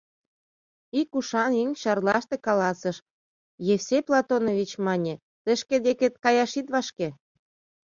[0.99, 2.97] Ик ушан еҥ Чарлаште каласыш:
[3.73, 7.07] «Евсей Платонович, мане, тый шке декет каяш ит вашке.